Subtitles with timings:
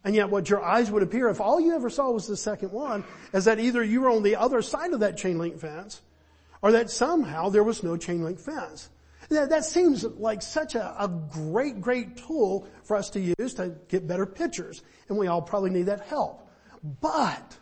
[0.04, 2.72] And yet what your eyes would appear if all you ever saw was the second
[2.72, 6.02] one is that either you were on the other side of that chain link fence
[6.60, 8.88] or that somehow there was no chain link fence.
[9.28, 13.74] That, that seems like such a, a great, great tool for us to use to
[13.88, 14.82] get better pictures.
[15.08, 16.48] And we all probably need that help.
[17.00, 17.56] But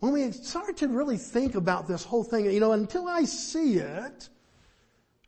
[0.00, 3.76] when we start to really think about this whole thing, you know, until I see
[3.76, 4.28] it,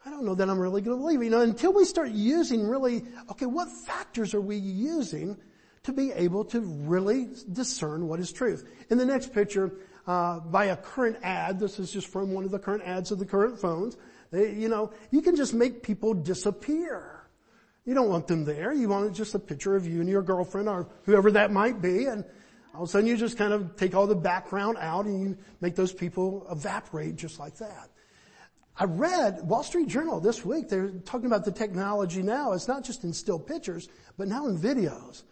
[0.04, 1.24] I don't know that I'm really going to believe it.
[1.24, 5.36] You know, until we start using really, okay, what factors are we using
[5.82, 8.68] to be able to really discern what is truth?
[8.90, 9.72] In the next picture,
[10.06, 11.60] uh, by a current ad.
[11.60, 13.96] This is just from one of the current ads of the current phones.
[14.30, 17.26] They, you know, you can just make people disappear.
[17.84, 18.72] You don't want them there.
[18.72, 22.06] You want just a picture of you and your girlfriend or whoever that might be.
[22.06, 22.24] And
[22.74, 25.38] all of a sudden you just kind of take all the background out and you
[25.60, 27.90] make those people evaporate just like that.
[28.76, 30.68] I read Wall Street Journal this week.
[30.68, 32.52] They're talking about the technology now.
[32.52, 35.24] It's not just in still pictures, but now in videos.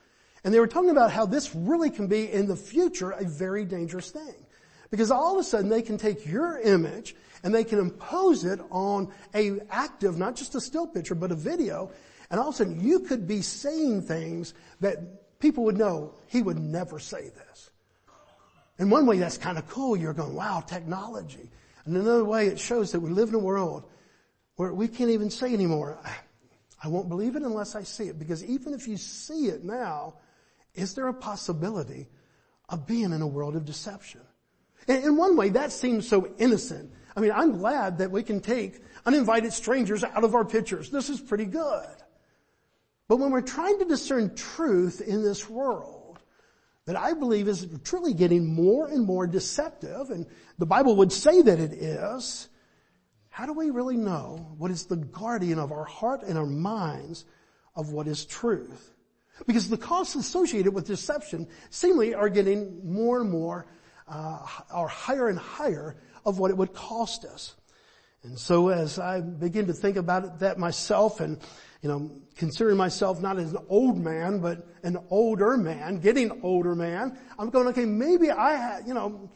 [0.44, 3.64] And they were talking about how this really can be in the future a very
[3.64, 4.34] dangerous thing.
[4.90, 8.60] Because all of a sudden they can take your image and they can impose it
[8.70, 11.90] on a active, not just a still picture, but a video.
[12.30, 14.98] And all of a sudden you could be saying things that
[15.38, 17.70] people would know he would never say this.
[18.78, 19.96] In one way that's kind of cool.
[19.96, 21.50] You're going, wow, technology.
[21.84, 23.84] And another way it shows that we live in a world
[24.56, 25.98] where we can't even say anymore,
[26.82, 28.18] I won't believe it unless I see it.
[28.18, 30.14] Because even if you see it now,
[30.74, 32.08] is there a possibility
[32.68, 34.20] of being in a world of deception?
[34.86, 36.92] In one way, that seems so innocent.
[37.16, 40.90] I mean, I'm glad that we can take uninvited strangers out of our pictures.
[40.90, 41.86] This is pretty good.
[43.08, 46.18] But when we're trying to discern truth in this world,
[46.84, 50.26] that I believe is truly getting more and more deceptive, and
[50.58, 52.48] the Bible would say that it is,
[53.30, 57.24] how do we really know what is the guardian of our heart and our minds
[57.74, 58.94] of what is truth?
[59.46, 63.66] Because the costs associated with deception seemingly are getting more and more
[64.08, 67.54] uh, are higher and higher of what it would cost us.
[68.22, 71.38] And so as I begin to think about that myself and,
[71.82, 76.74] you know, considering myself not as an old man, but an older man, getting older
[76.74, 79.30] man, I'm going, okay, maybe I had, you know,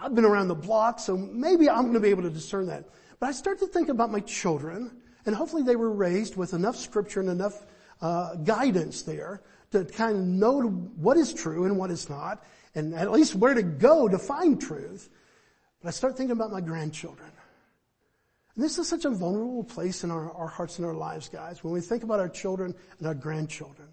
[0.00, 2.84] I've been around the block, so maybe I'm going to be able to discern that.
[3.20, 6.76] But I start to think about my children, and hopefully they were raised with enough
[6.76, 7.66] scripture and enough
[8.00, 9.42] uh, guidance there
[9.72, 13.54] to kind of know what is true and what is not, and at least where
[13.54, 15.10] to go to find truth.
[15.82, 17.30] But I start thinking about my grandchildren.
[18.58, 21.62] And this is such a vulnerable place in our, our hearts and our lives, guys,
[21.62, 23.86] when we think about our children and our grandchildren.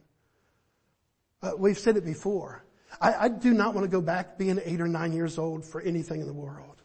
[1.43, 2.65] Uh, we've said it before.
[2.99, 5.81] I, I do not want to go back being eight or nine years old for
[5.81, 6.81] anything in the world.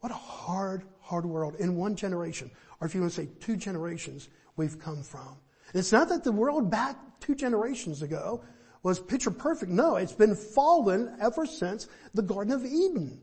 [0.00, 3.56] What a hard, hard world in one generation, or if you want to say two
[3.56, 5.38] generations, we've come from.
[5.72, 8.44] And it's not that the world back two generations ago
[8.82, 9.72] was picture perfect.
[9.72, 13.18] No, it's been fallen ever since the Garden of Eden.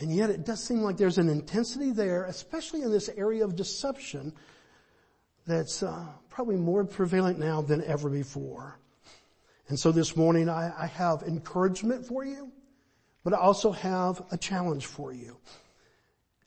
[0.00, 3.56] And yet it does seem like there's an intensity there, especially in this area of
[3.56, 4.32] deception,
[5.46, 8.78] that's uh, probably more prevalent now than ever before.
[9.68, 12.52] And so this morning I, I have encouragement for you,
[13.24, 15.36] but I also have a challenge for you.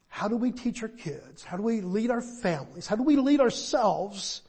[0.08, 1.42] how do we teach our kids?
[1.42, 2.86] How do we lead our families?
[2.86, 4.42] How do we lead ourselves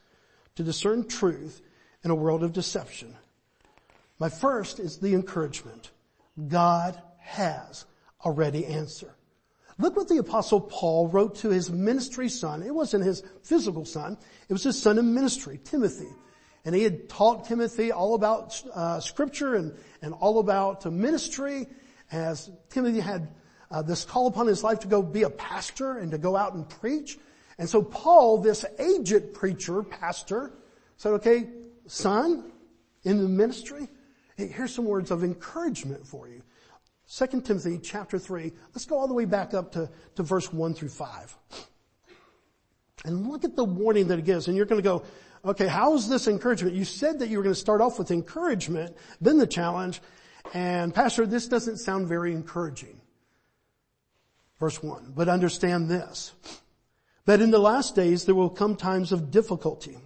[0.56, 1.62] to discern truth
[2.04, 3.16] in a world of deception?
[4.20, 5.92] My first is the encouragement.
[6.48, 7.86] God has
[8.24, 9.16] already answer.
[9.80, 12.62] Look what the apostle Paul wrote to his ministry son.
[12.64, 14.18] It wasn't his physical son.
[14.48, 16.10] It was his son in ministry, Timothy.
[16.66, 21.68] And he had taught Timothy all about uh, scripture and, and all about ministry
[22.12, 23.30] as Timothy had
[23.72, 26.54] uh, this call upon his life to go be a pastor and to go out
[26.54, 27.18] and preach.
[27.58, 30.54] And so Paul, this aged preacher, pastor,
[30.98, 31.50] said, okay,
[31.88, 32.52] son,
[33.04, 33.90] in the ministry,
[34.38, 36.42] here's some words of encouragement for you.
[37.16, 40.74] 2 Timothy chapter 3, let's go all the way back up to, to verse 1
[40.74, 41.38] through 5.
[43.06, 44.48] And look at the warning that it gives.
[44.48, 45.04] And you're going to go,
[45.46, 46.76] okay, how is this encouragement?
[46.76, 50.02] You said that you were going to start off with encouragement, then the challenge.
[50.56, 53.00] And pastor, this doesn't sound very encouraging.
[54.60, 55.14] Verse 1.
[55.16, 56.34] But understand this,
[57.26, 59.98] that in the last days there will come times of difficulty.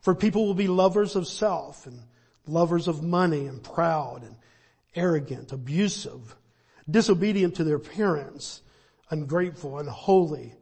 [0.00, 2.00] For people will be lovers of self and
[2.46, 4.36] lovers of money and proud and
[4.94, 6.36] arrogant, abusive,
[6.90, 8.62] disobedient to their parents,
[9.10, 10.54] ungrateful, unholy,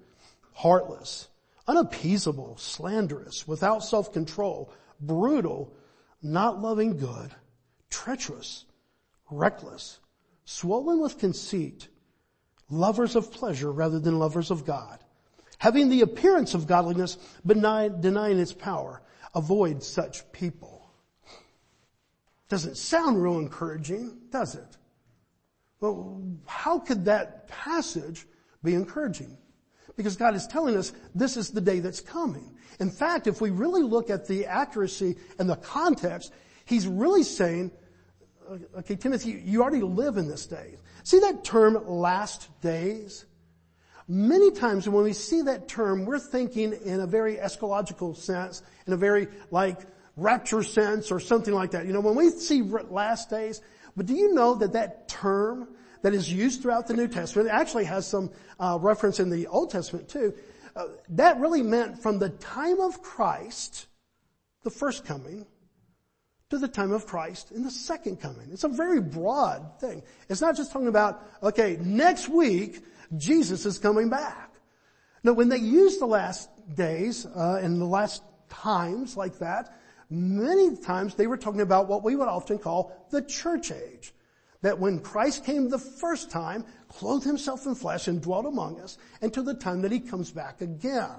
[0.53, 1.29] heartless,
[1.67, 5.73] unappeasable, slanderous, without self-control, brutal,
[6.23, 7.31] not loving good,
[7.89, 8.65] treacherous,
[9.31, 10.01] reckless,
[10.45, 11.89] swollen with conceit,
[12.69, 14.99] lovers of pleasure rather than lovers of God,
[15.59, 17.55] having the appearance of godliness but
[18.01, 19.03] denying its power.
[19.35, 20.80] Avoid such people.
[22.51, 24.77] Doesn't sound real encouraging, does it?
[25.79, 28.27] Well, how could that passage
[28.63, 29.39] be encouraging?
[29.97, 32.57] Because God is telling us this is the day that's coming.
[32.81, 36.33] In fact, if we really look at the accuracy and the context,
[36.65, 37.73] He's really saying,
[38.79, 40.77] okay, Timothy, you already live in this day.
[41.03, 43.25] See that term, last days?
[44.07, 48.93] Many times when we see that term, we're thinking in a very eschatological sense, in
[48.93, 49.79] a very like
[50.21, 51.87] rapture sense or something like that.
[51.87, 53.61] You know, when we see last days,
[53.97, 55.69] but do you know that that term
[56.03, 59.71] that is used throughout the New Testament actually has some uh, reference in the Old
[59.71, 60.35] Testament too?
[60.77, 63.87] Uh, that really meant from the time of Christ,
[64.63, 65.47] the first coming,
[66.51, 68.49] to the time of Christ in the second coming.
[68.53, 70.03] It's a very broad thing.
[70.29, 72.85] It's not just talking about, okay, next week,
[73.17, 74.51] Jesus is coming back.
[75.23, 79.80] No, when they use the last days, uh, and the last times like that,
[80.11, 84.13] Many times they were talking about what we would often call the church age.
[84.63, 88.99] That when Christ came the first time, clothed himself in flesh and dwelt among us
[89.23, 91.17] until the time that he comes back again.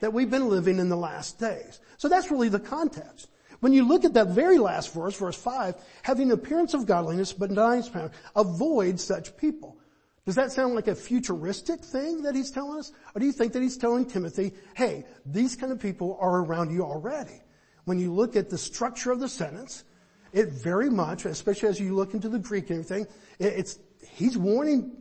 [0.00, 1.80] That we've been living in the last days.
[1.96, 3.28] So that's really the context.
[3.60, 7.48] When you look at that very last verse, verse 5, having appearance of godliness but
[7.48, 9.78] denying power, avoid such people.
[10.26, 12.92] Does that sound like a futuristic thing that he's telling us?
[13.14, 16.72] Or do you think that he's telling Timothy, hey, these kind of people are around
[16.72, 17.40] you already?
[17.86, 19.84] When you look at the structure of the sentence,
[20.32, 23.06] it very much, especially as you look into the Greek and everything,
[23.38, 23.78] it's,
[24.10, 24.92] he's warning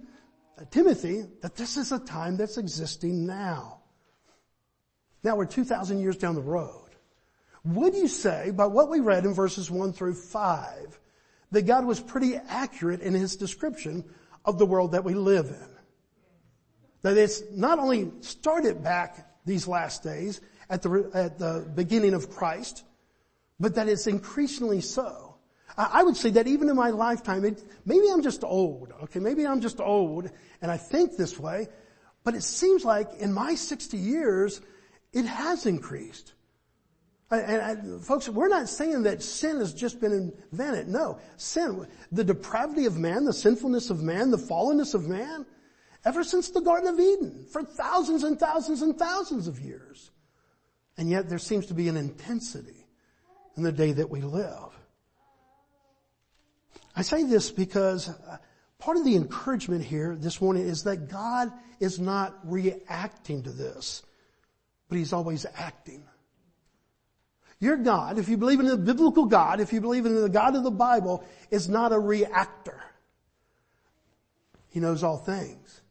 [0.70, 3.80] Timothy that this is a time that's existing now.
[5.24, 6.92] Now we're 2,000 years down the road.
[7.66, 11.00] Would you say, by what we read in verses 1 through 5,
[11.52, 14.06] that God was pretty accurate in his description
[14.46, 15.70] of the world that we live in?
[17.02, 22.30] That it's not only started back these last days, at the, at the beginning of
[22.30, 22.84] Christ,
[23.60, 25.36] but that it's increasingly so.
[25.78, 29.20] I, I would say that even in my lifetime, it, maybe I'm just old, okay,
[29.20, 30.30] maybe I'm just old
[30.62, 31.68] and I think this way,
[32.24, 34.62] but it seems like in my 60 years,
[35.14, 36.34] it has increased.
[37.32, 40.88] And, and, folks, we're not saying that sin has just been invented.
[40.88, 45.46] No, sin, the depravity of man, the sinfulness of man, the fallenness of man,
[46.04, 50.12] ever since the Garden of Eden, for thousands and thousands and thousands of years.
[50.98, 52.88] And yet there seems to be an intensity
[53.58, 54.78] in the day that we live.
[56.96, 58.38] I say this because uh,
[58.80, 64.04] part of the encouragement here this morning is that God is not reacting to this,
[64.88, 66.04] but He's always acting.
[67.60, 70.56] Your God, if you believe in the biblical God, if you believe in the God
[70.56, 72.82] of the Bible, is not a reactor.
[74.70, 75.82] He knows all things.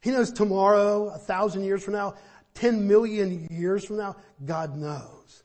[0.00, 2.14] He knows tomorrow, a thousand years from now,
[2.54, 5.42] 10 million years from now, God knows.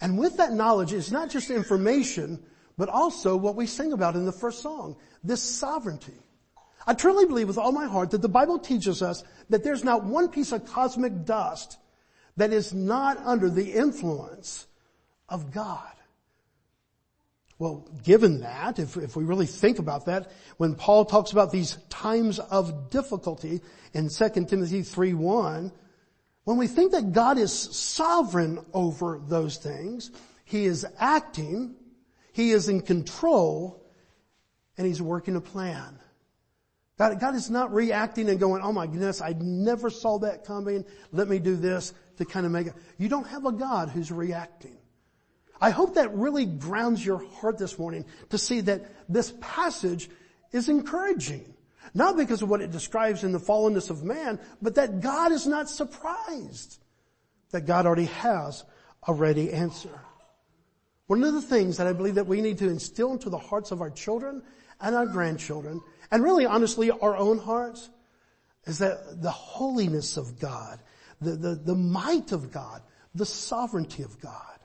[0.00, 2.42] And with that knowledge, it's not just information,
[2.76, 6.14] but also what we sing about in the first song, this sovereignty.
[6.86, 10.04] I truly believe with all my heart that the Bible teaches us that there's not
[10.04, 11.78] one piece of cosmic dust
[12.36, 14.66] that is not under the influence
[15.28, 15.92] of God.
[17.58, 21.76] Well, given that, if, if we really think about that, when Paul talks about these
[21.88, 23.60] times of difficulty
[23.92, 25.72] in 2 Timothy 3.1,
[26.48, 30.10] when we think that God is sovereign over those things,
[30.46, 31.74] He is acting,
[32.32, 33.84] He is in control,
[34.78, 35.98] and He's working a plan.
[36.96, 40.86] God, God is not reacting and going, oh my goodness, I never saw that coming.
[41.12, 42.74] Let me do this to kind of make it.
[42.96, 44.78] You don't have a God who's reacting.
[45.60, 50.08] I hope that really grounds your heart this morning to see that this passage
[50.50, 51.52] is encouraging.
[51.94, 55.46] Not because of what it describes in the fallenness of man, but that God is
[55.46, 56.78] not surprised.
[57.50, 58.64] That God already has
[59.06, 60.00] a ready answer.
[61.06, 63.70] One of the things that I believe that we need to instill into the hearts
[63.70, 64.42] of our children
[64.80, 65.80] and our grandchildren
[66.10, 67.90] and really honestly our own hearts
[68.64, 70.78] is that the holiness of God,
[71.20, 72.82] the, the, the might of God,
[73.14, 74.58] the sovereignty of God.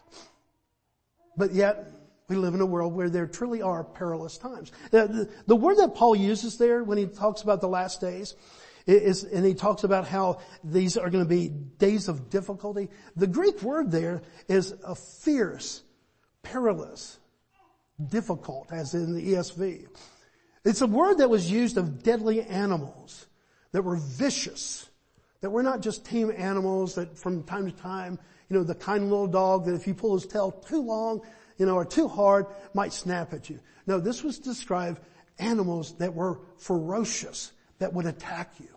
[1.38, 1.92] But yet,
[2.34, 4.72] we live in a world where there truly are perilous times.
[4.90, 8.36] The, the, the word that Paul uses there when he talks about the last days
[8.88, 12.90] is, and he talks about how these are going to be days of difficulty.
[13.16, 15.84] The Greek word there is a fierce,
[16.42, 17.20] perilous,
[18.10, 19.88] difficult, as in the ESV.
[20.66, 23.28] It's a word that was used of deadly animals
[23.74, 24.90] that were vicious,
[25.42, 28.18] that were not just tame animals that from time to time,
[28.50, 31.22] you know, the kind little dog that if you pull his tail too long,
[31.58, 33.60] you know, are too hard, might snap at you.
[33.86, 35.00] No, this was to describe
[35.40, 38.68] animals that were ferocious, that would attack you.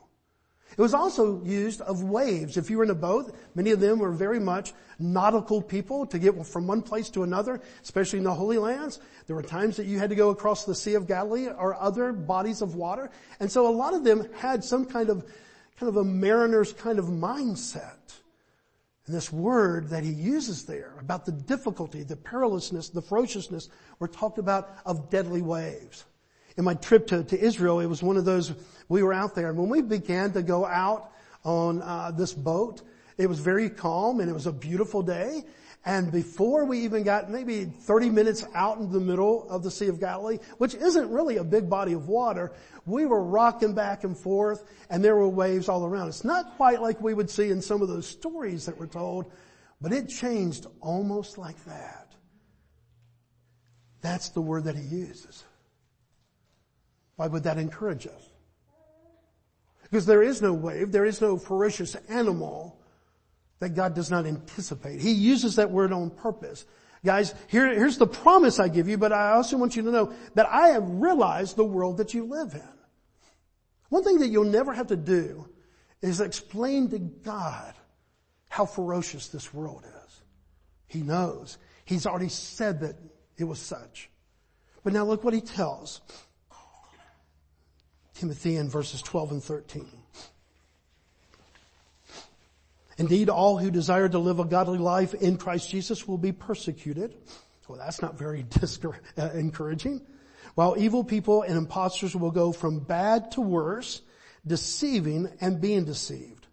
[0.76, 2.56] It was also used of waves.
[2.56, 6.18] If you were in a boat, many of them were very much nautical people to
[6.18, 9.00] get from one place to another, especially in the Holy Lands.
[9.26, 12.12] There were times that you had to go across the Sea of Galilee or other
[12.12, 13.11] bodies of water.
[13.40, 15.25] And so a lot of them had some kind of,
[15.78, 17.97] kind of a mariner's kind of mindset.
[19.06, 23.68] And this word that he uses there about the difficulty, the perilousness, the ferociousness,
[24.00, 26.04] were talked about of deadly waves.
[26.56, 28.54] In my trip to, to Israel, it was one of those,
[28.88, 31.12] we were out there and when we began to go out
[31.44, 32.82] on uh, this boat,
[33.18, 35.44] it was very calm and it was a beautiful day.
[35.86, 39.86] And before we even got maybe 30 minutes out in the middle of the Sea
[39.86, 42.52] of Galilee, which isn't really a big body of water,
[42.86, 46.08] we were rocking back and forth and there were waves all around.
[46.08, 49.30] It's not quite like we would see in some of those stories that were told,
[49.80, 52.12] but it changed almost like that.
[54.00, 55.44] That's the word that he uses.
[57.14, 58.30] Why would that encourage us?
[59.84, 62.80] Because there is no wave, there is no ferocious animal
[63.58, 65.00] that God does not anticipate.
[65.00, 66.66] He uses that word on purpose.
[67.04, 70.12] Guys, here, here's the promise I give you, but I also want you to know
[70.34, 72.68] that I have realized the world that you live in.
[73.88, 75.48] One thing that you'll never have to do
[76.02, 77.75] is explain to God
[78.48, 80.22] how ferocious this world is.
[80.88, 81.58] He knows.
[81.84, 82.96] He's already said that
[83.36, 84.10] it was such.
[84.82, 86.00] But now look what he tells
[88.14, 89.88] Timothy in verses 12 and 13.
[92.98, 97.14] Indeed, all who desire to live a godly life in Christ Jesus will be persecuted.
[97.68, 98.46] Well, that's not very
[99.18, 100.02] uh, encouraging.
[100.54, 104.00] While evil people and impostors will go from bad to worse,
[104.46, 106.46] deceiving and being deceived.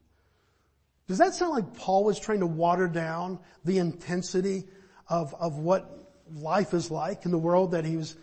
[1.07, 4.65] Does that sound like Paul was trying to water down the intensity
[5.07, 8.15] of, of what life is like in the world that he was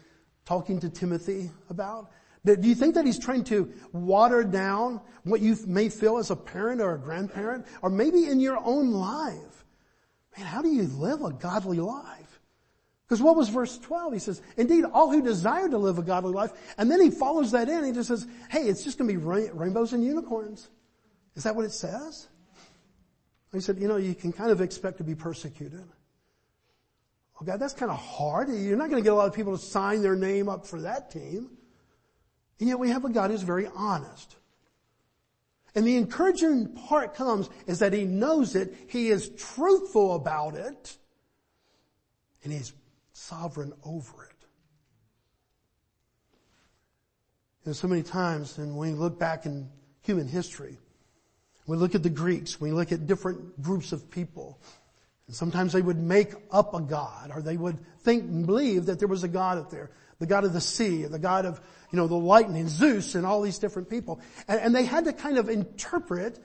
[0.44, 2.10] talking to Timothy about?
[2.44, 6.36] Do you think that he's trying to water down what you may feel as a
[6.36, 9.64] parent or a grandparent or maybe in your own life?
[10.36, 12.40] Man, how do you live a godly life?
[13.06, 14.12] Because what was verse 12?
[14.12, 16.52] He says, indeed, all who desire to live a godly life.
[16.78, 17.84] And then he follows that in.
[17.84, 20.70] He just says, hey, it's just going to be rainbows and unicorns.
[21.34, 22.28] Is that what it says?
[23.52, 25.84] He said, you know, you can kind of expect to be persecuted.
[27.40, 28.48] Oh God, that's kind of hard.
[28.48, 30.80] You're not going to get a lot of people to sign their name up for
[30.82, 31.50] that team.
[32.60, 34.36] And yet we have a God who's very honest.
[35.74, 40.96] And the encouraging part comes is that he knows it, he is truthful about it,
[42.44, 42.72] and he's
[43.12, 44.30] sovereign over it.
[47.64, 49.68] And so many times, and when we look back in
[50.02, 50.78] human history,
[51.66, 54.58] we look at the Greeks, we look at different groups of people,
[55.28, 58.98] and sometimes they would make up a God, or they would think and believe that
[58.98, 59.90] there was a God up there
[60.20, 61.60] the god of the sea, the god of,
[61.90, 64.20] you know, the lightning, Zeus and all these different people.
[64.46, 66.38] And, and they had to kind of interpret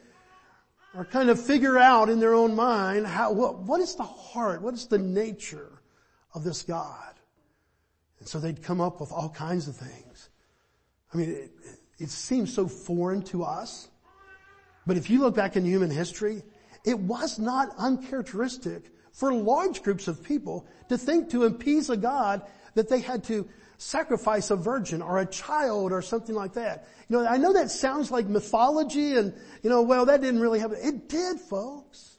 [0.95, 4.61] or kind of figure out in their own mind how, what, what is the heart,
[4.61, 5.81] what is the nature
[6.33, 7.13] of this God?
[8.19, 10.29] And so they'd come up with all kinds of things.
[11.13, 11.51] I mean, it,
[11.99, 13.89] it seems so foreign to us.
[14.87, 16.43] But if you look back in human history,
[16.85, 22.41] it was not uncharacteristic for large groups of people to think to appease a God
[22.75, 23.47] that they had to
[23.85, 26.87] sacrifice a virgin or a child or something like that.
[27.07, 30.59] You know, I know that sounds like mythology and, you know, well, that didn't really
[30.59, 30.77] happen.
[30.81, 32.17] It did, folks.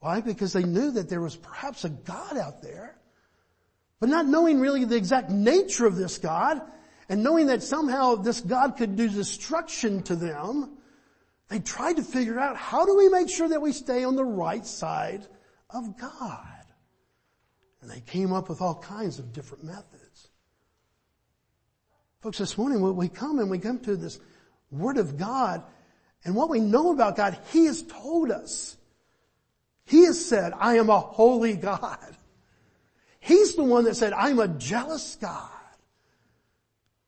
[0.00, 0.20] Why?
[0.20, 2.98] Because they knew that there was perhaps a God out there.
[4.00, 6.60] But not knowing really the exact nature of this God,
[7.08, 10.78] and knowing that somehow this God could do destruction to them,
[11.48, 14.24] they tried to figure out how do we make sure that we stay on the
[14.24, 15.24] right side
[15.70, 16.64] of God?
[17.80, 20.05] And they came up with all kinds of different methods.
[22.26, 24.18] Folks, this morning we come and we come to this
[24.72, 25.62] Word of God
[26.24, 28.76] and what we know about God, He has told us.
[29.84, 32.16] He has said, I am a holy God.
[33.20, 35.48] He's the one that said, I'm a jealous God.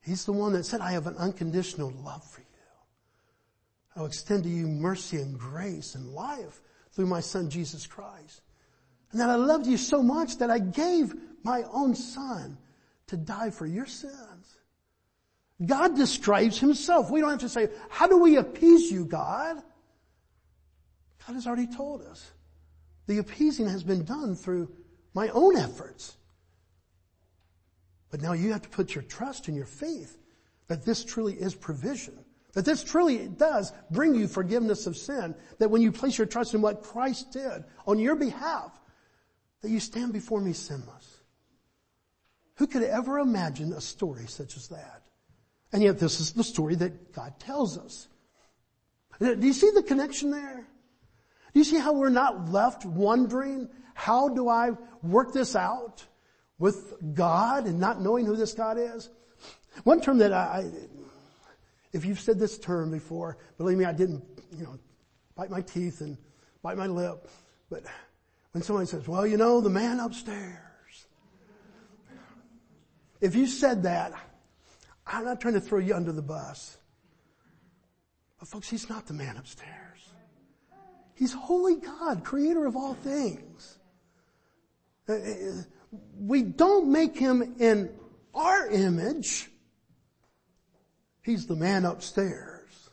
[0.03, 2.47] He's the one that said, I have an unconditional love for you.
[3.97, 6.61] I'll extend to you mercy and grace and life
[6.93, 8.41] through my son Jesus Christ.
[9.11, 12.57] And that I loved you so much that I gave my own son
[13.09, 14.38] to die for your sins.
[15.65, 17.11] God describes himself.
[17.11, 19.57] We don't have to say, how do we appease you, God?
[21.27, 22.31] God has already told us.
[23.07, 24.71] The appeasing has been done through
[25.15, 26.17] my own efforts.
[28.11, 30.17] But now you have to put your trust and your faith
[30.69, 32.25] that this truly is provision.
[32.53, 35.35] That this truly does bring you forgiveness of sin.
[35.59, 38.79] That when you place your trust in what Christ did on your behalf,
[39.63, 41.19] that you stand before me sinless.
[42.57, 45.03] Who could ever imagine a story such as that?
[45.73, 48.09] And yet this is the story that God tells us.
[49.21, 50.67] Do you see the connection there?
[51.53, 54.71] Do you see how we're not left wondering, how do I
[55.03, 56.07] work this out?
[56.59, 59.09] with God and not knowing who this God is.
[59.85, 60.67] One term that I,
[61.93, 64.25] if you've said this term before, believe me, I didn't,
[64.57, 64.79] you know,
[65.37, 66.19] bite my teeth and
[66.63, 67.29] bite my lip.
[67.71, 67.85] But
[68.53, 70.59] when somebody says, well, you know, the man upstairs.
[73.21, 74.13] If you said that,
[75.09, 76.77] I'm not trying to throw you under the bus.
[78.39, 80.11] But folks, he's not the man upstairs.
[81.15, 83.79] He's holy God, creator of all things.
[85.09, 85.19] Uh, uh,
[86.21, 87.91] we don't make him in
[88.35, 89.51] our image.
[91.23, 92.91] He's the man upstairs.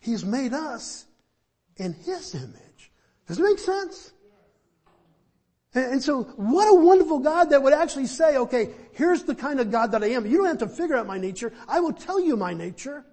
[0.00, 1.04] He's made us
[1.76, 2.90] in his image.
[3.26, 4.12] Does it make sense?
[5.78, 9.70] And so what a wonderful God that would actually say, okay, here's the kind of
[9.70, 10.26] God that I am.
[10.26, 11.52] You don't have to figure out my nature.
[11.66, 13.04] I will tell you my nature.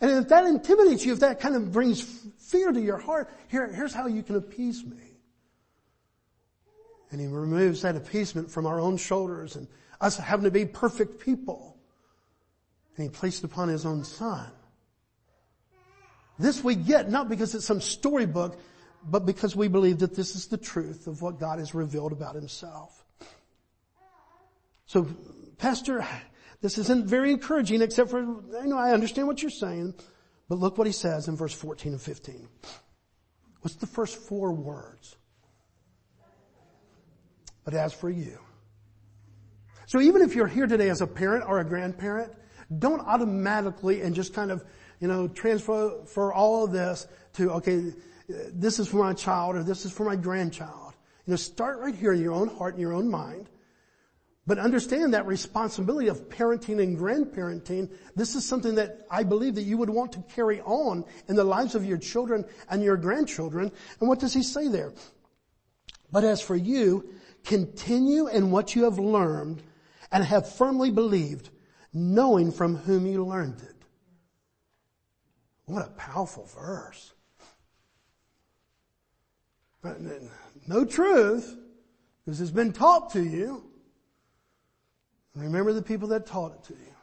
[0.00, 2.02] And if that intimidates you, if that kind of brings
[2.38, 4.96] fear to your heart, here, here's how you can appease me.
[7.10, 9.68] And he removes that appeasement from our own shoulders and
[10.00, 11.78] us having to be perfect people.
[12.96, 14.50] And he placed upon his own son.
[16.38, 18.60] This we get not because it's some storybook,
[19.04, 22.34] but because we believe that this is the truth of what God has revealed about
[22.34, 23.04] himself.
[24.86, 25.06] So,
[25.58, 26.06] Pastor,
[26.60, 28.20] this isn't very encouraging except for,
[28.60, 29.94] I know I understand what you're saying,
[30.48, 32.48] but look what he says in verse 14 and 15.
[33.62, 35.16] What's the first four words?
[37.66, 38.38] but as for you.
[39.86, 42.32] So even if you're here today as a parent or a grandparent,
[42.78, 44.64] don't automatically and just kind of,
[45.00, 47.92] you know, transfer all of this to, okay,
[48.28, 50.94] this is for my child or this is for my grandchild.
[51.26, 53.48] You know, start right here in your own heart and your own mind.
[54.46, 59.62] But understand that responsibility of parenting and grandparenting, this is something that I believe that
[59.62, 63.72] you would want to carry on in the lives of your children and your grandchildren.
[63.98, 64.92] And what does he say there?
[66.12, 67.12] But as for you,
[67.46, 69.62] Continue in what you have learned
[70.10, 71.50] and have firmly believed,
[71.92, 73.76] knowing from whom you learned it.
[75.66, 77.14] What a powerful verse.
[80.66, 81.56] No truth,
[82.24, 83.64] because it's been taught to you.
[85.34, 86.94] Remember the people that taught it to you.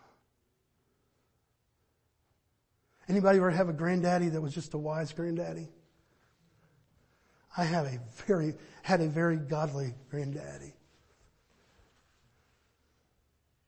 [3.07, 5.69] Anybody ever have a granddaddy that was just a wise granddaddy?
[7.55, 10.73] I have a very, had a very godly granddaddy.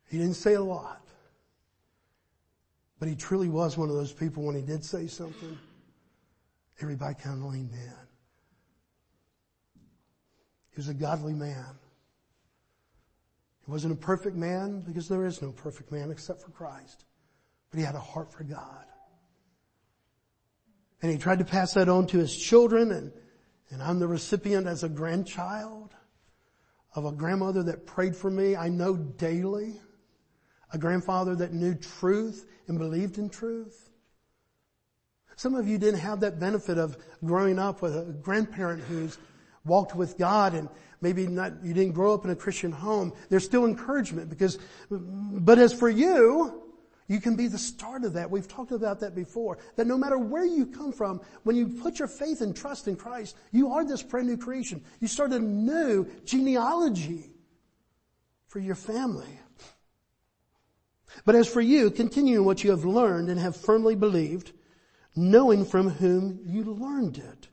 [0.09, 1.05] He didn't say a lot,
[2.99, 5.57] but he truly was one of those people when he did say something,
[6.81, 8.04] everybody kind of leaned in.
[10.75, 11.79] He was a godly man.
[13.65, 17.05] He wasn't a perfect man because there is no perfect man except for Christ,
[17.71, 18.85] but he had a heart for God.
[21.01, 23.11] And he tried to pass that on to his children and
[23.71, 25.93] and I'm the recipient as a grandchild
[26.93, 28.55] of a grandmother that prayed for me.
[28.55, 29.79] I know daily.
[30.71, 33.89] A grandfather that knew truth and believed in truth.
[35.35, 39.17] Some of you didn't have that benefit of growing up with a grandparent who's
[39.65, 40.69] walked with God and
[41.01, 44.57] maybe not, you didn't grow up in a Christian home, there's still encouragement because,
[44.89, 46.61] but as for you,
[47.07, 48.31] you can be the start of that.
[48.31, 49.59] We've talked about that before.
[49.75, 52.95] That no matter where you come from, when you put your faith and trust in
[52.95, 54.83] Christ, you are this brand new creation.
[54.99, 57.31] You start a new genealogy
[58.47, 59.39] for your family.
[61.25, 64.51] But as for you, continue in what you have learned and have firmly believed,
[65.15, 67.47] knowing from whom you learned it.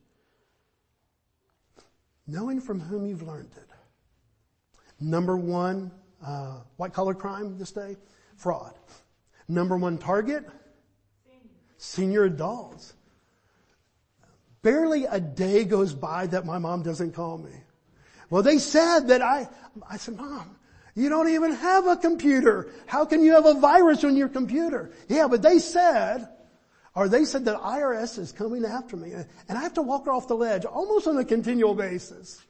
[2.27, 3.69] Knowing from whom you've learned it.
[5.01, 5.91] Number one,
[6.25, 7.97] uh, white collar crime this day?
[8.37, 8.75] Fraud.
[9.49, 10.45] Number one target?
[11.77, 12.95] Senior adults.
[14.63, 17.51] Barely a day goes by that my mom doesn't call me.
[18.31, 19.49] Well, they said that I,
[19.91, 20.57] I said, mom,
[20.95, 22.71] you don't even have a computer.
[22.87, 24.93] How can you have a virus on your computer?
[25.09, 26.29] Yeah, but they said,
[26.95, 30.13] or they said that IRS is coming after me and I have to walk her
[30.13, 32.43] off the ledge almost on a continual basis.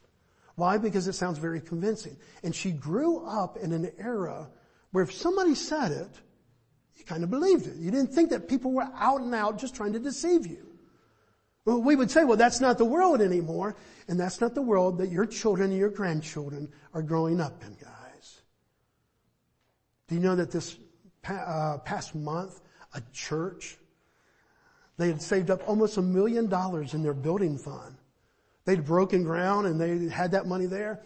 [0.57, 0.79] Why?
[0.79, 2.17] Because it sounds very convincing.
[2.43, 4.49] And she grew up in an era
[4.91, 6.11] where if somebody said it,
[6.97, 7.77] you kind of believed it.
[7.77, 10.73] You didn't think that people were out and out just trying to deceive you.
[11.65, 13.77] Well, we would say, well, that's not the world anymore,
[14.09, 17.75] and that's not the world that your children and your grandchildren are growing up in,
[17.75, 18.43] guys.
[20.09, 20.77] Do you know that this
[21.29, 22.61] uh, past month,
[22.95, 23.79] a church,
[24.99, 27.97] they had saved up almost a million dollars in their building fund.
[28.65, 31.03] They'd broken ground and they had that money there,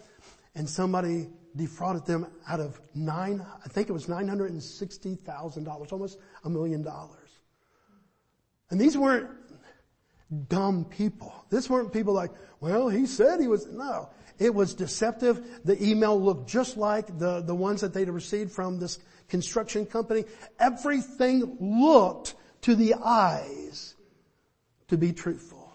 [0.55, 6.83] and somebody defrauded them out of nine, I think it was $960,000, almost a million
[6.83, 7.29] dollars.
[8.69, 9.29] And these weren't
[10.49, 11.33] dumb people.
[11.49, 14.09] This weren't people like, well, he said he was, no.
[14.39, 15.61] It was deceptive.
[15.65, 20.25] The email looked just like the, the ones that they'd received from this construction company.
[20.59, 23.95] Everything looked to the eyes
[24.87, 25.71] to be truthful.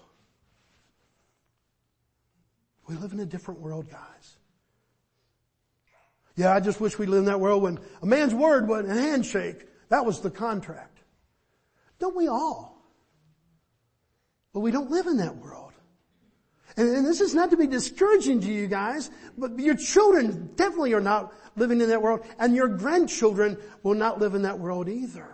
[2.87, 4.37] We live in a different world, guys.
[6.37, 8.95] Yeah, I just wish we lived in that world when a man's word was a
[8.95, 9.67] handshake.
[9.91, 10.99] That was the contract.
[11.99, 12.83] Don't we all?
[14.53, 15.73] But we don't live in that world.
[16.77, 20.95] And, and, this is not to be discouraging to you guys, but your children definitely
[20.95, 24.89] are not living in that world, and your grandchildren will not live in that world
[24.89, 25.32] either.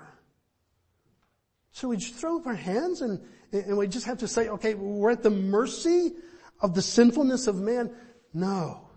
[1.73, 3.21] So we just throw up our hands and,
[3.53, 6.13] and we just have to say, okay, we're at the mercy
[6.61, 7.95] of the sinfulness of man.
[8.35, 8.89] No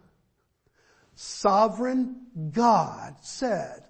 [1.22, 2.16] sovereign
[2.52, 3.84] God said,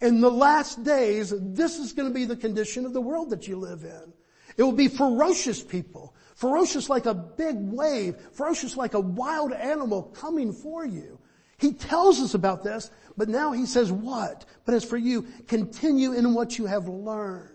[0.00, 3.48] in the last days, this is going to be the condition of the world that
[3.48, 4.12] you live in.
[4.56, 10.02] It will be ferocious people, ferocious like a big wave, ferocious like a wild animal
[10.02, 11.18] coming for you.
[11.56, 14.44] He tells us about this, but now he says what?
[14.66, 17.53] But as for you, continue in what you have learned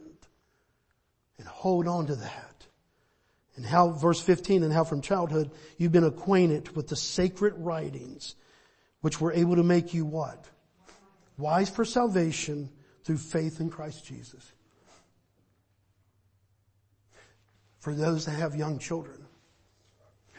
[1.39, 2.65] and hold on to that.
[3.55, 8.35] And how, verse 15, and how from childhood you've been acquainted with the sacred writings
[9.01, 10.45] which were able to make you what?
[11.37, 12.69] Wise for salvation
[13.03, 14.51] through faith in Christ Jesus.
[17.79, 19.25] For those that have young children,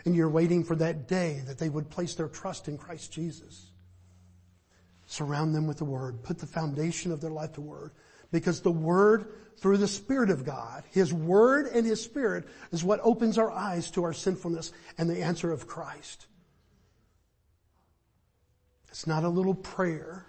[0.05, 3.71] and you're waiting for that day that they would place their trust in Christ Jesus.
[5.07, 6.23] Surround them with the Word.
[6.23, 7.91] Put the foundation of their life to Word.
[8.31, 13.01] Because the Word, through the Spirit of God, His Word and His Spirit is what
[13.03, 16.27] opens our eyes to our sinfulness and the answer of Christ.
[18.89, 20.27] It's not a little prayer.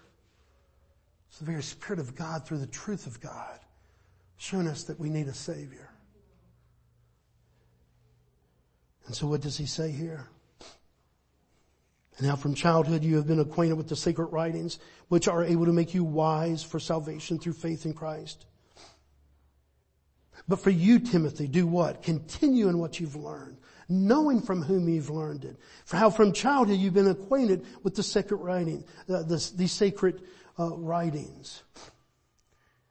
[1.29, 3.59] It's the very Spirit of God through the truth of God
[4.37, 5.91] showing us that we need a Savior.
[9.05, 10.29] And so what does he say here?
[12.21, 15.73] Now from childhood you have been acquainted with the sacred writings, which are able to
[15.73, 18.45] make you wise for salvation through faith in Christ.
[20.47, 22.03] But for you, Timothy, do what?
[22.03, 23.57] Continue in what you've learned
[23.91, 25.57] knowing from whom you've learned it.
[25.85, 30.23] For how from childhood you've been acquainted with the sacred writing, uh, the, these sacred
[30.57, 31.63] uh, writings.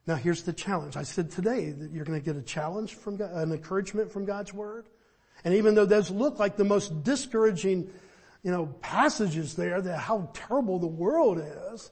[0.06, 0.96] Now here's the challenge.
[0.96, 4.24] I said today that you're going to get a challenge from God, an encouragement from
[4.24, 4.86] God's word.
[5.44, 7.90] And even though those look like the most discouraging,
[8.42, 11.40] you know, passages there, that how terrible the world
[11.72, 11.90] is,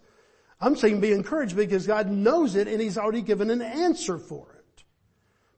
[0.61, 4.52] I'm saying be encouraged because God knows it and He's already given an answer for
[4.58, 4.84] it.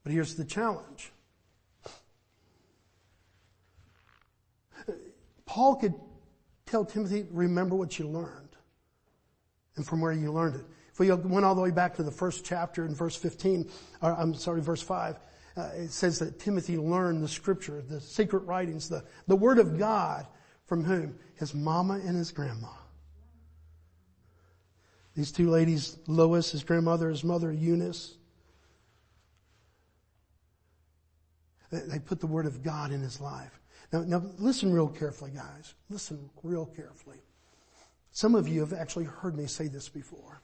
[0.03, 1.11] But here's the challenge.
[5.45, 5.93] Paul could
[6.65, 8.55] tell Timothy, remember what you learned
[9.75, 10.65] and from where you learned it.
[10.93, 13.69] If we went all the way back to the first chapter in verse 15,
[14.01, 15.19] or I'm sorry, verse 5,
[15.57, 19.77] uh, it says that Timothy learned the scripture, the secret writings, the, the word of
[19.77, 20.27] God
[20.71, 21.13] from whom?
[21.35, 22.69] His mama and his grandma.
[25.17, 28.15] These two ladies, Lois, his grandmother, his mother, Eunice,
[31.71, 33.59] they put the word of God in his life.
[33.91, 35.73] Now, now listen real carefully, guys.
[35.89, 37.19] Listen real carefully.
[38.13, 40.41] Some of you have actually heard me say this before.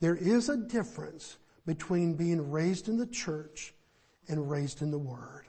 [0.00, 3.72] There is a difference between being raised in the church
[4.28, 5.46] and raised in the Word.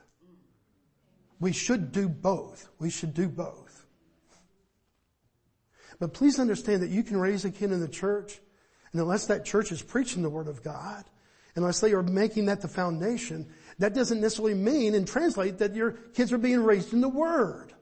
[1.40, 2.68] We should do both.
[2.78, 3.86] We should do both.
[6.00, 8.40] But please understand that you can raise a kid in the church,
[8.92, 11.04] and unless that church is preaching the Word of God,
[11.56, 13.48] unless they are making that the foundation,
[13.78, 17.72] that doesn't necessarily mean and translate that your kids are being raised in the Word.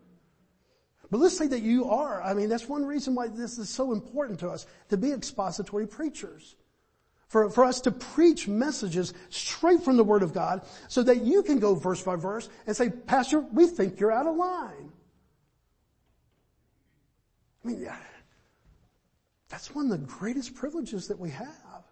[1.11, 2.21] But let's say that you are.
[2.23, 5.87] I mean, that's one reason why this is so important to us, to be expository
[5.87, 6.57] preachers.
[7.29, 11.43] For, for us to preach messages straight from the Word of God so that you
[11.43, 14.93] can go verse by verse and say, Pastor, we think you're out of line.
[17.65, 17.89] I mean,
[19.49, 21.85] that's one of the greatest privileges that we have.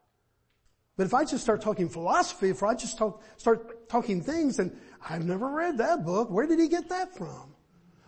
[0.96, 4.76] But if I just start talking philosophy, if I just talk, start talking things and
[5.08, 7.53] I've never read that book, where did he get that from?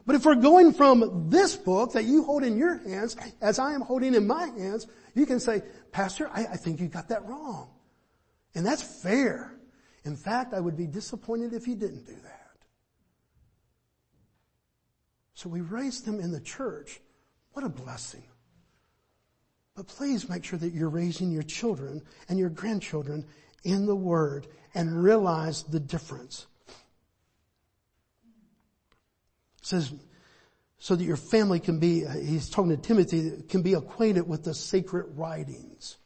[0.07, 3.73] But if we're going from this book that you hold in your hands, as I
[3.73, 7.27] am holding in my hands, you can say, Pastor, I, I think you got that
[7.27, 7.71] wrong.
[8.55, 9.53] And that's fair.
[10.05, 12.57] In fact, I would be disappointed if you didn't do that.
[15.35, 17.01] So we raise them in the church.
[17.53, 18.23] What a blessing.
[19.75, 23.27] But please make sure that you're raising your children and your grandchildren
[23.65, 26.47] in the Word and realize the difference.
[29.56, 29.93] It says,
[30.79, 34.55] so that your family can be, he's talking to Timothy, can be acquainted with the
[34.55, 35.97] sacred writings.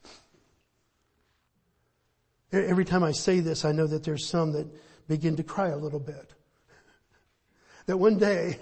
[2.52, 4.66] Every time I say this, I know that there's some that
[5.08, 6.34] begin to cry a little bit.
[7.86, 8.58] That one day,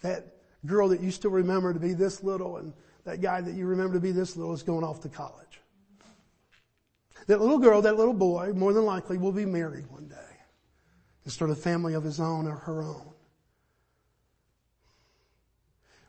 [0.00, 2.72] that girl that you still remember to be this little and
[3.04, 5.60] that guy that you remember to be this little is going off to college.
[7.26, 10.16] That little girl, that little boy, more than likely will be married one day
[11.24, 13.13] and start a family of his own or her own.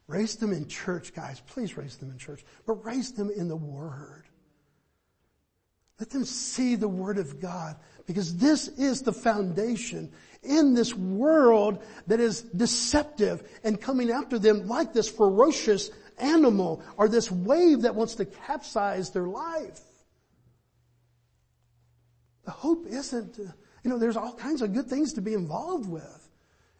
[0.07, 1.41] Raise them in church, guys.
[1.47, 2.43] Please raise them in church.
[2.65, 4.25] But raise them in the Word.
[5.99, 10.11] Let them see the Word of God because this is the foundation
[10.43, 17.07] in this world that is deceptive and coming after them like this ferocious animal or
[17.07, 19.81] this wave that wants to capsize their life.
[22.43, 26.24] The hope isn't, you know, there's all kinds of good things to be involved with.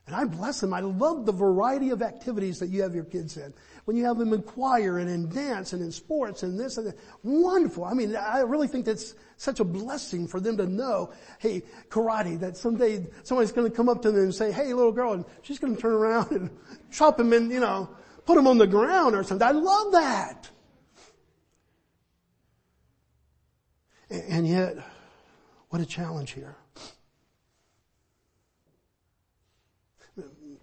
[0.08, 0.72] And I bless them.
[0.72, 3.52] I love the variety of activities that you have your kids in.
[3.86, 6.88] When you have them in choir and in dance and in sports and this and
[6.88, 6.98] that.
[7.24, 7.86] Wonderful.
[7.86, 12.40] I mean, I really think that's such a blessing for them to know, hey, karate,
[12.40, 15.26] that someday somebody's going to come up to them and say, hey, little girl, and
[15.42, 16.50] she's going to turn around and
[16.92, 17.90] chop him and, you know,
[18.26, 19.48] put him on the ground or something.
[19.48, 20.50] I love that.
[24.10, 24.78] And yet,
[25.70, 26.56] what a challenge here.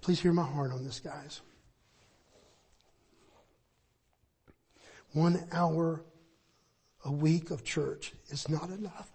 [0.03, 1.41] Please hear my heart on this, guys.
[5.13, 6.05] One hour
[7.05, 9.13] a week of church is not enough.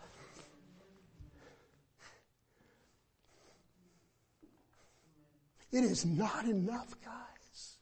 [5.73, 7.77] It is not enough, guys.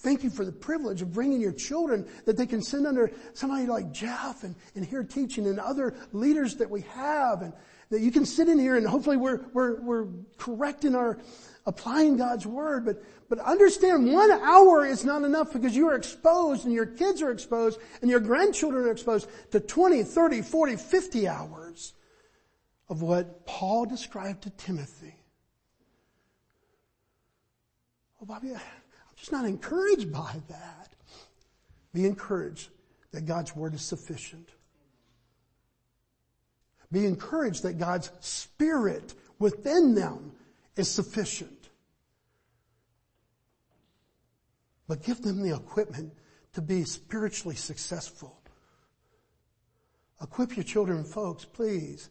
[0.00, 3.66] Thank you for the privilege of bringing your children that they can send under somebody
[3.66, 7.54] like Jeff and, and hear teaching and other leaders that we have and,
[7.90, 10.06] that you can sit in here and hopefully we're, we're, we're
[10.38, 11.18] correct in our
[11.66, 16.64] applying God's word, but, but understand one hour is not enough because you are exposed
[16.64, 21.28] and your kids are exposed and your grandchildren are exposed to 20, 30, 40, 50
[21.28, 21.94] hours
[22.88, 25.16] of what Paul described to Timothy.
[28.22, 28.60] Oh, Bobby, I'm
[29.16, 30.94] just not encouraged by that.
[31.92, 32.70] Be encouraged
[33.10, 34.50] that God's word is sufficient.
[36.92, 40.32] Be encouraged that God's Spirit within them
[40.76, 41.68] is sufficient.
[44.88, 46.12] But give them the equipment
[46.52, 48.40] to be spiritually successful.
[50.22, 52.08] Equip your children, folks, please,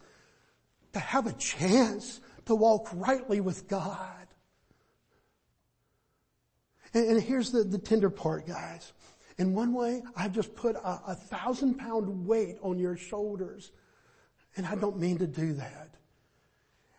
[0.94, 4.28] to have a chance to walk rightly with God.
[6.94, 8.94] And, and here's the, the tender part, guys.
[9.38, 13.72] In one way, I've just put a, a thousand pound weight on your shoulders
[14.56, 15.86] and I don't mean to do that.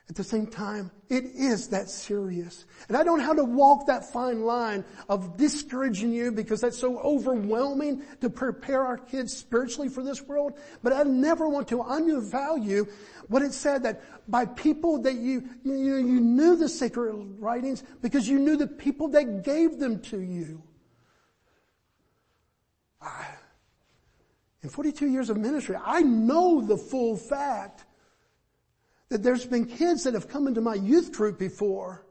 [0.09, 2.65] At the same time, it is that serious.
[2.87, 6.79] And I don't know how to walk that fine line of discouraging you because that's
[6.79, 10.61] so overwhelming to prepare our kids spiritually for this world.
[10.85, 12.87] But I never want to undervalue
[13.27, 18.29] what it said that by people that you, you, you knew the sacred writings because
[18.29, 20.63] you knew the people that gave them to you.
[23.03, 23.27] I,
[24.63, 27.85] in 42 years of ministry, I know the full fact
[29.09, 32.07] that there's been kids that have come into my youth group before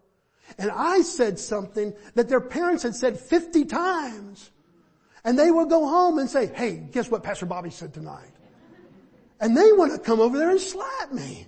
[0.58, 4.52] and I said something that their parents had said 50 times.
[5.24, 8.32] And they will go home and say, hey, guess what Pastor Bobby said tonight?
[9.42, 11.48] And they want to come over there and slap me.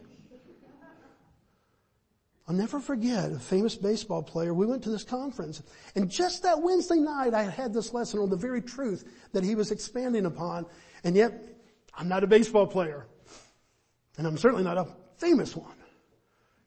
[2.48, 4.54] I'll never forget a famous baseball player.
[4.54, 5.62] We went to this conference
[5.96, 9.54] and just that Wednesday night I had this lesson on the very truth that he
[9.54, 10.66] was expanding upon.
[11.08, 11.42] And yet
[11.94, 13.08] I'm not a baseball player
[14.18, 15.72] and I'm certainly not a famous one.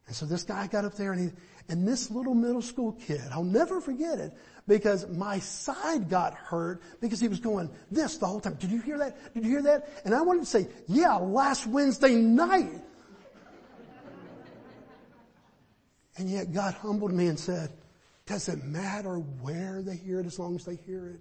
[0.07, 1.37] And so this guy got up there and he,
[1.69, 4.33] and this little middle school kid, I'll never forget it
[4.67, 8.55] because my side got hurt because he was going this the whole time.
[8.55, 9.35] Did you hear that?
[9.35, 10.03] Did you hear that?
[10.07, 12.81] And I wanted to say, yeah, last Wednesday night.
[16.17, 17.75] And yet God humbled me and said,
[18.25, 21.21] does it matter where they hear it as long as they hear it?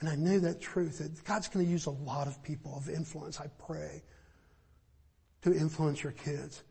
[0.00, 2.90] And I knew that truth that God's going to use a lot of people of
[2.90, 4.02] influence, I pray,
[5.42, 6.62] to influence your kids.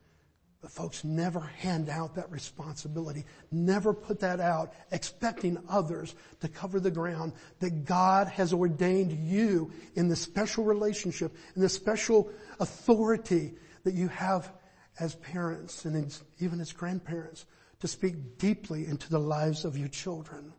[0.62, 3.26] But folks, never hand out that responsibility.
[3.52, 9.72] Never put that out expecting others to cover the ground that God has ordained you
[9.96, 14.52] in the special relationship, in the special authority that you have
[15.00, 17.46] as parents and even as grandparents
[17.80, 20.52] to speak deeply into the lives of your children.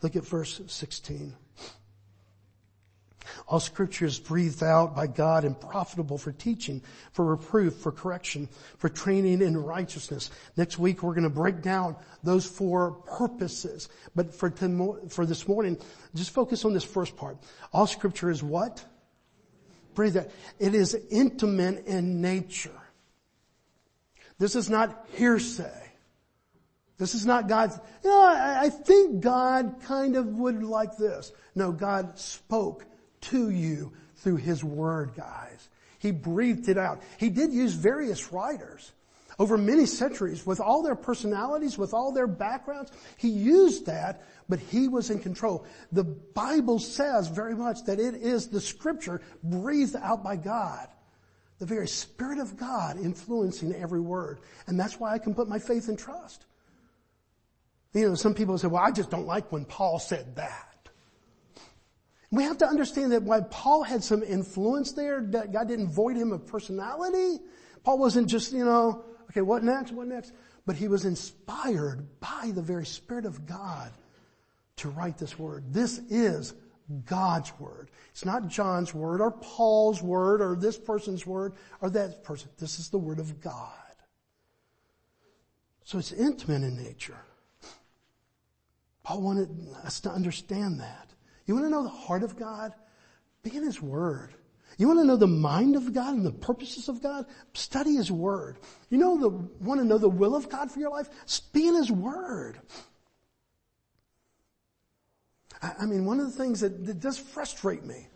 [0.00, 1.34] Look at verse 16.
[3.46, 8.48] All scripture is breathed out by God and profitable for teaching, for reproof, for correction,
[8.78, 10.30] for training in righteousness.
[10.56, 13.88] Next week we're going to break down those four purposes.
[14.14, 14.50] But for,
[15.08, 15.78] for this morning,
[16.14, 17.38] just focus on this first part.
[17.72, 18.84] All scripture is what?
[19.94, 20.30] Breathe that.
[20.58, 22.70] It is intimate in nature.
[24.38, 25.90] This is not hearsay.
[26.96, 31.32] This is not God's, you know, I, I think God kind of would like this.
[31.54, 32.84] No, God spoke
[33.22, 35.68] to you through His Word, guys.
[35.98, 37.02] He breathed it out.
[37.18, 38.92] He did use various writers
[39.38, 42.92] over many centuries with all their personalities, with all their backgrounds.
[43.16, 45.64] He used that, but he was in control.
[45.92, 50.88] The Bible says very much that it is the scripture breathed out by God.
[51.58, 54.40] The very Spirit of God influencing every word.
[54.66, 56.44] And that's why I can put my faith and trust.
[57.92, 60.69] You know, some people say, well, I just don't like when Paul said that.
[62.30, 66.16] We have to understand that while Paul had some influence there, that God didn't void
[66.16, 67.42] him of personality.
[67.82, 69.92] Paul wasn't just, you know, okay, what next?
[69.92, 70.32] What next?
[70.64, 73.90] But he was inspired by the very Spirit of God
[74.76, 75.72] to write this word.
[75.72, 76.54] This is
[77.04, 77.90] God's word.
[78.10, 82.48] It's not John's word or Paul's word or this person's word or that person.
[82.58, 83.72] This is the word of God.
[85.84, 87.18] So it's intimate in nature.
[89.02, 89.48] Paul wanted
[89.84, 91.10] us to understand that.
[91.50, 92.72] You want to know the heart of God?
[93.42, 94.32] Be in His Word.
[94.78, 97.26] You want to know the mind of God and the purposes of God?
[97.54, 98.60] Study His Word.
[98.88, 101.08] You know the, want to know the will of God for your life?
[101.52, 102.60] Be in His Word.
[105.60, 108.06] I, I mean, one of the things that, that does frustrate me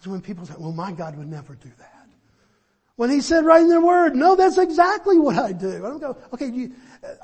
[0.00, 1.97] is when people say, well, my God would never do that.
[2.98, 5.86] When he said right in the word, no, that's exactly what I do.
[5.86, 6.72] I don't go, okay, you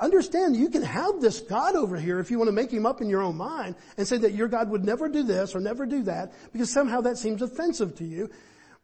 [0.01, 3.01] understand you can have this God over here if you want to make him up
[3.01, 5.85] in your own mind and say that your God would never do this or never
[5.85, 8.31] do that because somehow that seems offensive to you.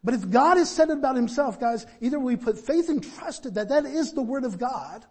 [0.03, 3.43] But if God has said it about himself, guys, either we put faith and trust
[3.53, 5.05] that that is the word of God,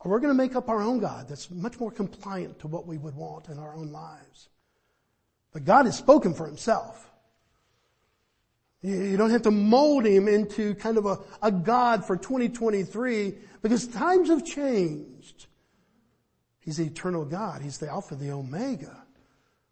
[0.00, 2.88] or we're going to make up our own God that's much more compliant to what
[2.88, 4.48] we would want in our own lives.
[5.52, 7.08] But God has spoken for himself.
[8.84, 13.86] You don't have to mold him into kind of a, a God for 2023 because
[13.86, 15.46] times have changed.
[16.60, 17.62] He's the eternal God.
[17.62, 19.02] He's the Alpha, the Omega.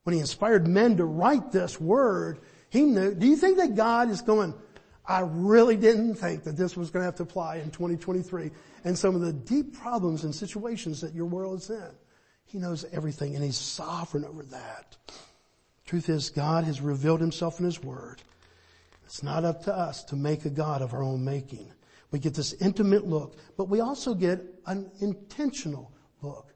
[0.05, 4.09] When he inspired men to write this word, he knew, do you think that God
[4.09, 4.55] is going,
[5.05, 8.51] I really didn't think that this was going to have to apply in 2023
[8.85, 11.91] and some of the deep problems and situations that your world is in.
[12.47, 14.97] He knows everything and he's sovereign over that.
[15.85, 18.23] Truth is God has revealed himself in his word.
[19.13, 21.71] It's not up to us to make a God of our own making.
[22.13, 25.93] We get this intimate look, but we also get an intentional
[26.23, 26.55] look.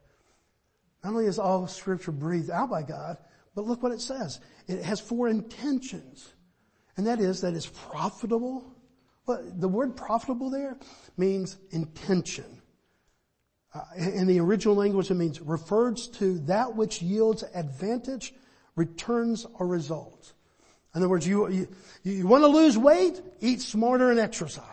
[1.03, 3.17] Not only is all scripture breathed out by God,
[3.53, 4.39] but look what it says.
[4.65, 6.33] It has four intentions.
[6.95, 8.75] And that is that it's profitable.
[9.27, 10.79] Well, the word profitable there
[11.15, 12.63] means intention.
[13.71, 18.33] Uh, in the original language, it means refers to that which yields advantage,
[18.75, 20.33] returns, or results.
[20.97, 21.67] In other words, you, you,
[22.01, 23.21] you want to lose weight?
[23.39, 24.63] Eat smarter and exercise.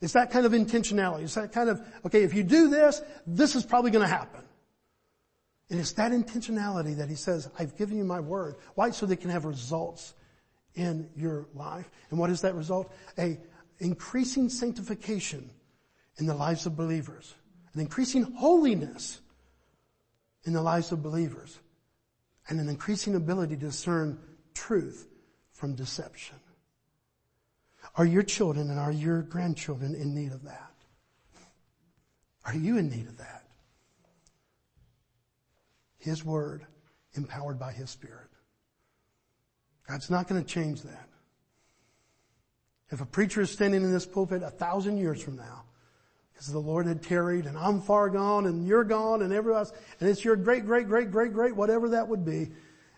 [0.00, 1.24] It's that kind of intentionality.
[1.24, 4.40] It's that kind of, okay, if you do this, this is probably going to happen.
[5.68, 8.56] And it's that intentionality that he says, I've given you my word.
[8.74, 8.88] Why?
[8.88, 10.14] So they can have results
[10.76, 11.90] in your life.
[12.08, 12.90] And what is that result?
[13.18, 13.38] A,
[13.80, 15.50] increasing sanctification
[16.16, 17.34] in the lives of believers,
[17.74, 19.20] an increasing holiness
[20.44, 21.58] in the lives of believers,
[22.48, 24.18] and an increasing ability to discern
[24.54, 25.06] truth
[25.60, 26.36] from deception.
[27.94, 30.72] Are your children and are your grandchildren in need of that?
[32.46, 33.44] Are you in need of that?
[35.98, 36.64] His Word,
[37.12, 38.30] empowered by His Spirit.
[39.86, 41.08] God's not going to change that.
[42.90, 45.64] If a preacher is standing in this pulpit a thousand years from now,
[46.32, 49.74] because the Lord had tarried and I'm far gone and you're gone and everyone else,
[50.00, 52.48] and it's your great, great, great, great, great, whatever that would be,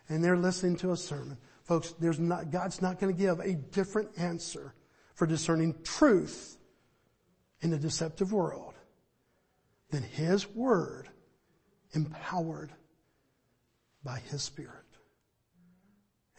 [0.09, 1.37] and they're listening to a sermon.
[1.65, 4.75] Folks, there's not, God's not going to give a different answer
[5.15, 6.57] for discerning truth
[7.61, 8.75] in a deceptive world
[9.91, 11.09] than His Word
[11.93, 12.73] empowered
[14.03, 14.73] by His Spirit.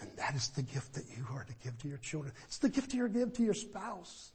[0.01, 2.33] And that is the gift that you are to give to your children.
[2.45, 4.33] It's the gift you are to give to your spouse,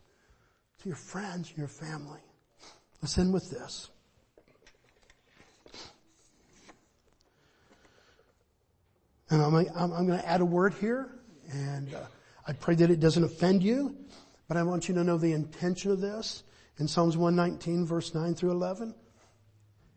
[0.82, 2.20] to your friends, your family.
[3.02, 3.90] Let's end with this.
[9.30, 11.10] And I'm, I'm, I'm going to add a word here,
[11.52, 12.00] and uh,
[12.46, 13.94] I pray that it doesn't offend you,
[14.48, 16.44] but I want you to know the intention of this.
[16.78, 18.94] In Psalms 119 verse 9 through 11,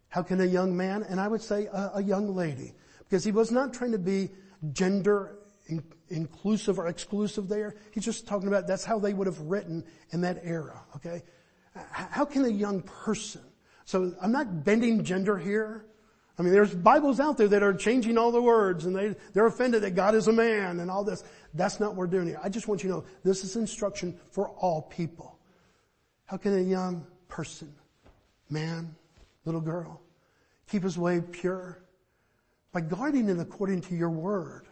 [0.09, 3.31] how can a young man, and I would say a, a young lady, because he
[3.31, 4.29] was not trying to be
[4.73, 7.75] gender in, inclusive or exclusive there.
[7.91, 11.23] He's just talking about that's how they would have written in that era, okay?
[11.91, 13.41] How can a young person,
[13.85, 15.85] so I'm not bending gender here.
[16.41, 19.45] I mean, there's Bibles out there that are changing all the words and they, they're
[19.45, 21.23] offended that God is a man and all this.
[21.53, 22.39] That's not what we're doing here.
[22.43, 25.37] I just want you to know this is instruction for all people.
[26.25, 27.71] How can a young person,
[28.49, 28.95] man,
[29.45, 30.01] little girl,
[30.67, 31.83] keep his way pure?
[32.71, 34.65] By guarding it according to your word.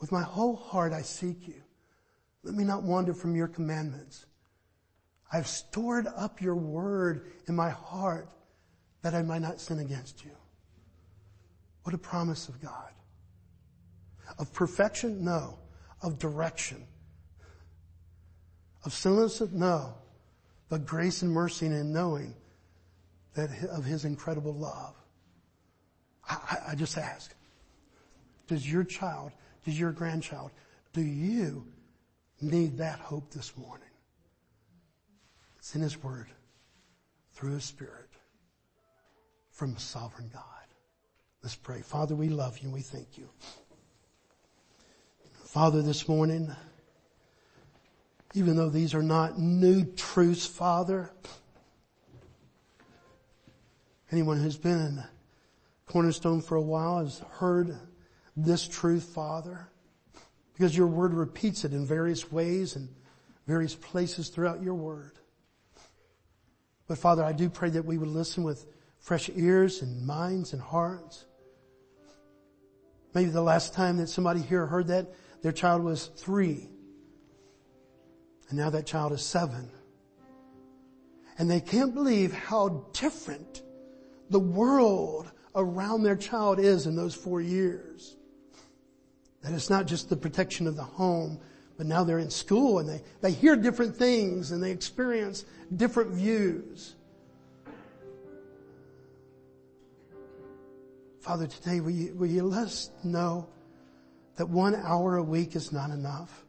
[0.00, 1.62] With my whole heart I seek you.
[2.42, 4.26] Let me not wander from your commandments.
[5.32, 8.28] I've stored up your word in my heart
[9.04, 10.32] that I might not sin against you.
[11.84, 12.90] What a promise of God.
[14.38, 15.24] Of perfection?
[15.24, 15.58] No.
[16.02, 16.84] Of direction.
[18.84, 19.52] Of sinlessness?
[19.52, 19.94] No.
[20.68, 22.34] But grace and mercy and knowing
[23.34, 24.94] that of His incredible love.
[26.28, 27.34] I, I just ask,
[28.48, 29.30] does your child
[29.64, 30.50] does your grandchild.
[30.92, 31.66] Do you
[32.40, 33.88] need that hope this morning?
[35.58, 36.28] It's in His Word,
[37.32, 38.10] through His Spirit,
[39.54, 40.42] from a sovereign God.
[41.42, 41.80] Let's pray.
[41.80, 43.28] Father, we love you and we thank you.
[45.44, 46.50] Father, this morning,
[48.34, 51.12] even though these are not new truths, Father,
[54.10, 55.04] anyone who's been in
[55.86, 57.76] Cornerstone for a while has heard
[58.36, 59.68] this truth, Father,
[60.54, 62.88] because your word repeats it in various ways and
[63.46, 65.12] various places throughout your word.
[66.88, 68.66] But Father, I do pray that we would listen with
[69.04, 71.26] fresh ears and minds and hearts.
[73.12, 76.70] Maybe the last time that somebody here heard that, their child was three.
[78.48, 79.70] And now that child is seven.
[81.38, 83.62] And they can't believe how different
[84.30, 88.16] the world around their child is in those four years.
[89.42, 91.38] That it's not just the protection of the home,
[91.76, 95.44] but now they're in school and they, they hear different things and they experience
[95.76, 96.94] different views.
[101.24, 103.48] Father, today will you, will you let us know
[104.36, 106.44] that one hour a week is not enough?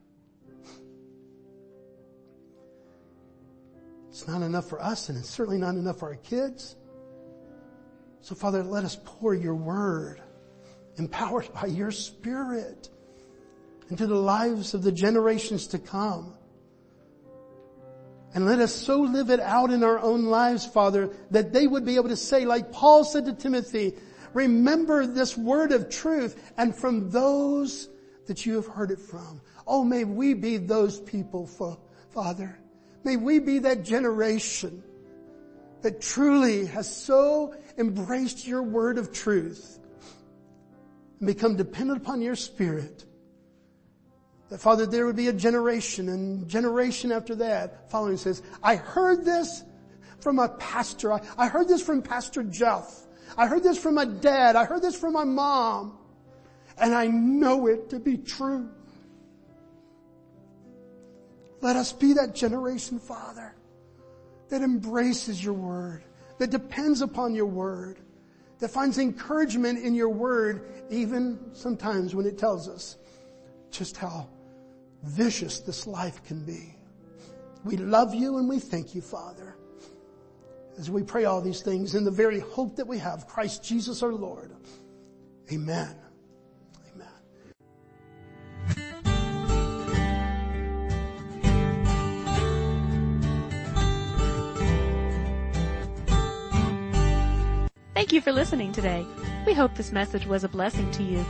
[4.09, 6.75] It's not enough for us and it's certainly not enough for our kids.
[8.19, 10.21] So Father, let us pour your word
[10.97, 12.89] empowered by your spirit
[13.89, 16.33] into the lives of the generations to come.
[18.33, 21.85] And let us so live it out in our own lives, Father, that they would
[21.85, 23.93] be able to say, like Paul said to Timothy,
[24.35, 27.89] remember this word of truth and from those
[28.27, 29.41] that you have heard it from.
[29.65, 31.47] Oh, may we be those people,
[32.11, 32.59] Father.
[33.03, 34.83] May we be that generation
[35.81, 39.79] that truly has so embraced your word of truth
[41.19, 43.05] and become dependent upon your spirit.
[44.49, 49.23] That Father, there would be a generation and generation after that following says, I heard
[49.23, 49.63] this
[50.19, 51.13] from a pastor.
[51.13, 53.05] I, I heard this from Pastor Jeff.
[53.37, 54.55] I heard this from my dad.
[54.55, 55.97] I heard this from my mom.
[56.77, 58.69] And I know it to be true.
[61.61, 63.55] Let us be that generation, Father,
[64.49, 66.03] that embraces your word,
[66.37, 67.99] that depends upon your word,
[68.59, 72.97] that finds encouragement in your word, even sometimes when it tells us
[73.71, 74.27] just how
[75.03, 76.75] vicious this life can be.
[77.63, 79.54] We love you and we thank you, Father.
[80.77, 84.03] As we pray all these things in the very hope that we have, Christ Jesus
[84.03, 84.51] our Lord.
[85.51, 85.95] Amen.
[86.93, 87.07] Amen.
[97.93, 99.05] Thank you for listening today.
[99.45, 101.25] We hope this message was a blessing to you.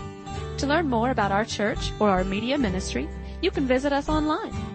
[0.57, 3.07] To learn more about our church or our media ministry,
[3.41, 4.74] you can visit us online